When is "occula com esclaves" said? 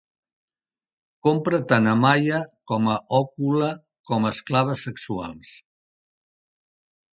3.19-4.89